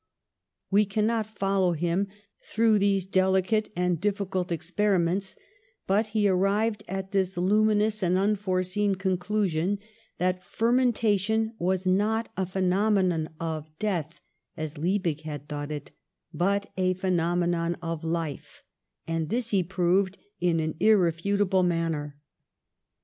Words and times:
We 0.71 0.85
cannot 0.85 1.27
follow 1.27 1.73
him 1.73 2.07
through 2.43 2.79
these 2.79 3.05
delicate 3.05 3.71
and 3.75 4.01
difficult 4.01 4.51
experiments, 4.51 5.37
but 5.85 6.07
he 6.07 6.27
arrived 6.27 6.83
at 6.87 7.11
this 7.11 7.37
luminous 7.37 8.01
and 8.01 8.17
unforeseen 8.17 8.95
conclusion 8.95 9.77
that 10.17 10.43
fer 10.43 10.73
mentation 10.73 11.51
was 11.59 11.85
not 11.85 12.29
a 12.35 12.47
phenomenon 12.47 13.29
of 13.39 13.69
death, 13.77 14.19
as 14.57 14.75
Liebig 14.75 15.21
had 15.21 15.47
thought 15.47 15.69
it, 15.69 15.91
but 16.33 16.71
a 16.77 16.95
phenomenon 16.95 17.77
of 17.79 18.03
life, 18.03 18.63
and 19.05 19.29
this 19.29 19.51
he 19.51 19.61
proved 19.61 20.17
in 20.39 20.59
an 20.59 20.73
irrefutable 20.79 21.61
man 21.61 21.91
ner. 21.91 22.17